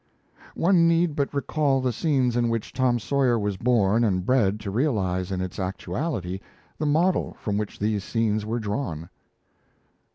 One 0.55 0.87
need 0.87 1.15
but 1.15 1.31
recall 1.31 1.79
the 1.79 1.93
scenes 1.93 2.35
in 2.35 2.49
which 2.49 2.73
Tom 2.73 2.97
Sawyer 2.97 3.37
was 3.37 3.55
born 3.57 4.03
and 4.03 4.25
bred 4.25 4.59
to 4.61 4.71
realize 4.71 5.31
in 5.31 5.41
its 5.41 5.59
actuality 5.59 6.39
the 6.79 6.87
model 6.87 7.35
from 7.39 7.55
which 7.55 7.77
these 7.77 8.03
scenes 8.03 8.43
were 8.43 8.57
drawn. 8.59 9.09